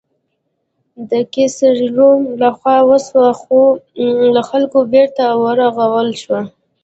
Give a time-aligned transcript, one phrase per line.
[1.09, 3.61] د قیصر روم له خوا وسوه، خو
[4.35, 6.41] له خلکو بېرته ورغول شوه.